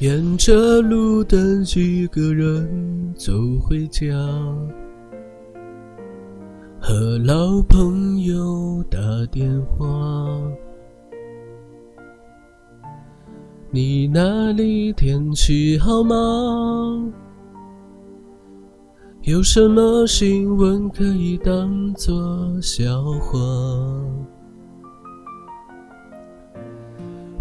[0.00, 4.06] 沿着路灯，几个人走回家，
[6.80, 9.00] 和老朋友打
[9.32, 10.40] 电话。
[13.72, 16.16] 你那里天气好吗？
[19.22, 22.16] 有什么新闻可以当作
[22.62, 23.36] 笑话？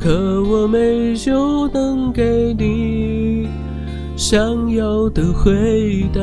[0.00, 3.46] 可我没有能给你
[4.16, 6.20] 想要的回答，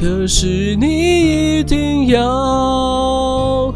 [0.00, 3.72] 可是你一定要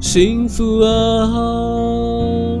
[0.00, 2.60] 幸福啊！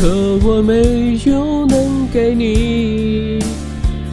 [0.00, 0.06] 可
[0.44, 3.40] 我没有能给你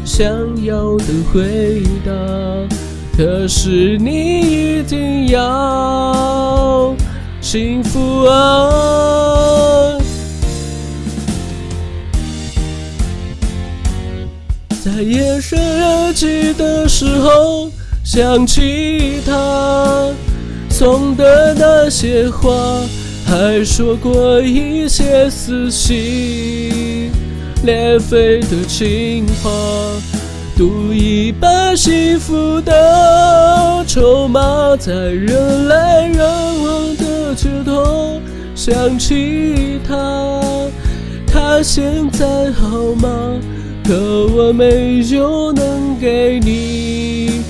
[0.04, 0.26] 想
[0.64, 2.12] 要的回答，
[3.16, 6.96] 可是你一定要
[7.40, 9.96] 幸福啊！
[14.84, 17.70] 在夜深人静的时候，
[18.04, 20.10] 想起他
[20.68, 22.50] 送的那些花。
[23.26, 27.12] 还说过一些撕心
[27.64, 29.50] 裂肺的情话，
[30.56, 38.22] 赌一把幸福的筹码，在人来人往的街头
[38.54, 40.42] 想起他，
[41.26, 43.10] 他现在好吗？
[43.84, 43.94] 可
[44.36, 47.42] 我没有能给你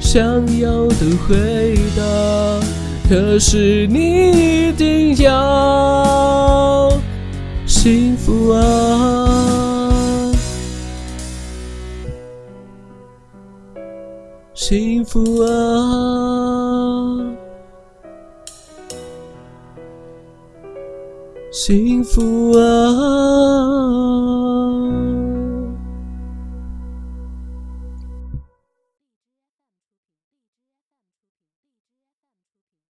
[0.00, 0.22] 想
[0.58, 0.96] 要的
[1.26, 2.85] 回答。
[3.08, 6.90] 可是你一定要
[7.64, 10.32] 幸福啊，
[14.54, 15.46] 幸福啊，
[21.52, 23.65] 幸福啊。